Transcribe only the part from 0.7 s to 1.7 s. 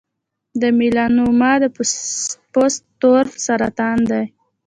میلانوما د